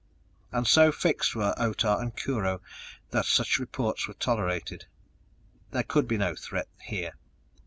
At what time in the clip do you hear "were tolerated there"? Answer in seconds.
4.07-5.83